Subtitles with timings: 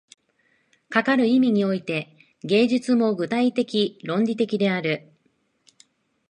[0.89, 5.11] かかる意味において、芸術も具体的論理的である。